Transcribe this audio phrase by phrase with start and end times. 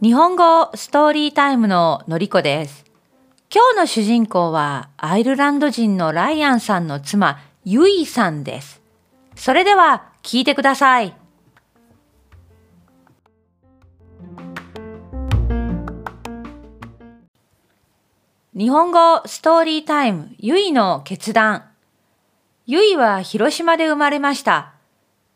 [0.00, 2.84] 日本語ストーリータイムののりこです。
[3.52, 8.80] 今日の主人公はアイルランド人のライアンさんの妻、ユイさんです。
[9.34, 11.14] それでは聞いてください。
[18.56, 21.64] 日本語ストーリータイム、ユイの決断。
[22.70, 24.74] ユイは広島で生まれました。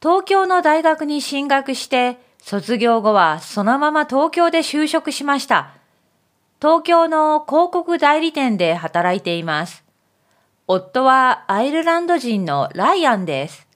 [0.02, 5.70] 東京の大学に進学して、卒業後はそのまま東京で就職しました。
[6.60, 9.82] 東京の広告代理店で働いています。
[10.66, 13.66] 夫はアイルランド人のライアンです。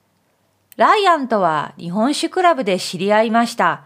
[0.75, 3.85] ライアンとは日本酒クラブで知り合いました。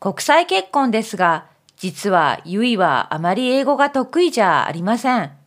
[0.00, 5.37] 国際結婚ですが、実はユイはあまり英語が得意じゃありません。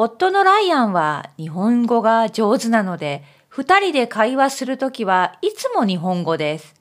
[0.00, 6.76] 夫のライアンは日本語が上手なので、二人で会話するときはいつも日本語です。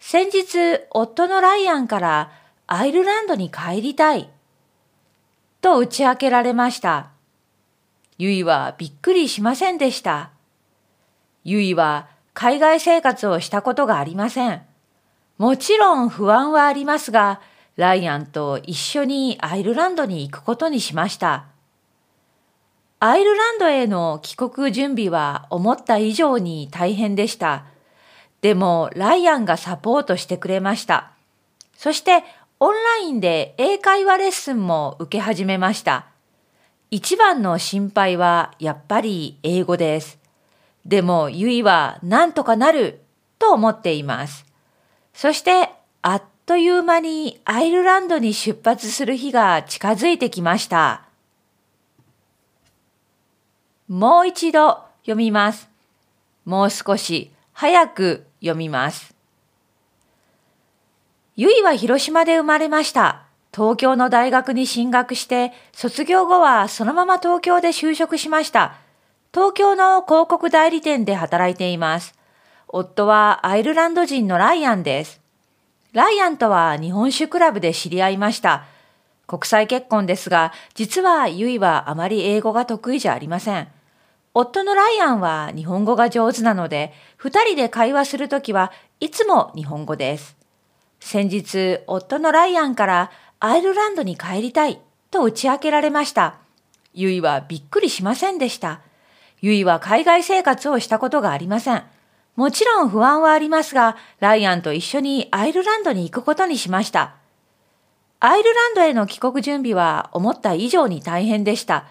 [0.00, 2.32] 先日、夫のライアンから
[2.66, 4.30] アイルランドに帰りたい。
[5.60, 7.10] と打ち明けられました。
[8.16, 10.30] ゆいはびっくりしませんでした。
[11.44, 14.62] ゆいは海外生活をしたことがありません。
[15.36, 17.42] もちろん不安はありますが、
[17.76, 21.48] ライアンと一緒にアイルランドに行くことにしました。
[22.98, 27.66] アイルランドへの帰国準備は思った以上に大変でした。
[28.40, 31.10] でも、ライアンがサポートしてくれました。
[31.76, 32.24] そして、
[32.58, 36.06] オンラインで英会話レッスンも受け始めました。
[36.90, 40.18] 一番の心配はやっぱり英語です。
[40.86, 43.02] でも、ゆいはなんとかなる
[43.38, 44.46] と思っています。
[45.12, 51.05] そして、あっという間にアイルランドに出発する日が近づいてきました。
[53.88, 55.68] もう一度読みます。
[56.44, 59.14] もう少し早く読みます。
[61.36, 63.22] ゆいは広島で生まれました。
[63.54, 68.74] 東京の大学に進学して、卒業後はそのまま東京で就職しました。
[69.32, 72.14] 東京の広告代理店で働いています。
[72.68, 75.20] 夫はアイルランド人のライアンです。
[75.92, 78.64] ライアンとは日本酒クラブで知り合いました。
[79.26, 83.75] 国際結婚ですが、実はゆいはあまり英語が得意じゃありません。
[84.38, 88.70] 夫のライアンは日本語が上手なので、二人で会話するときは
[89.00, 90.36] いつも日本語です。
[91.00, 93.10] 先日、夫のライアンから
[93.40, 94.78] アイルランドに帰りたい
[95.10, 96.34] と打ち明けられました。
[96.92, 98.82] ゆいはびっくりしませんでした。
[99.40, 101.84] ゆいは海外生活をしたことがありません。
[102.34, 107.14] もちろん不安はありますが、ライアンと一緒にアイルランドに行くことにしました。
[108.20, 111.86] アイルランドへの帰国準備は思った以上に大変でした。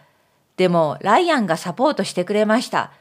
[0.58, 2.92] でも、ライアンがサポートしてくれました。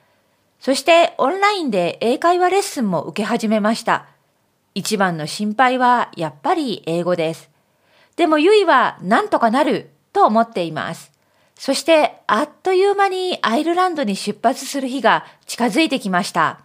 [0.60, 4.06] そして、オンラインで英会話レッスンも受け始めました。
[4.74, 7.50] 一番の心配はやっぱり英語です。
[8.16, 11.12] でも、ゆいはなんとかなると思っています。
[11.54, 16.60] そして、あっという間にアイルランドに出発する日が近づいてきました。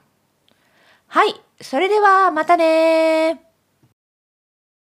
[1.08, 3.49] はい、それではまたね